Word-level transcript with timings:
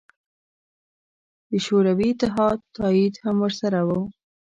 د 1.49 1.51
شوروي 1.65 2.09
اتحاد 2.13 2.57
تایید 2.77 3.13
هم 3.23 3.35
ورسره 3.45 3.79
و. 3.87 3.89